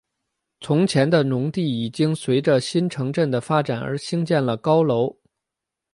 [0.61, 5.15] 从前的农地已经随着新市镇的发展而兴建了高楼。